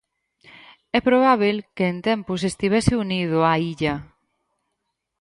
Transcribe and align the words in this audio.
É 0.97 0.99
probábel 1.09 1.57
que 1.75 1.85
en 1.91 1.97
tempos 2.09 2.39
estivese 2.51 2.93
unido 3.05 3.37
á 3.49 3.53
Illa. 3.73 3.95